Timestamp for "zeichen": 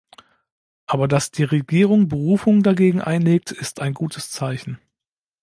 4.31-4.79